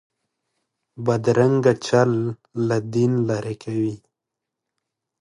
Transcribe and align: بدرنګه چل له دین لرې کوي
بدرنګه 1.05 1.73
چل 1.87 2.11
له 2.67 2.77
دین 2.93 3.11
لرې 3.29 3.55
کوي 3.63 3.95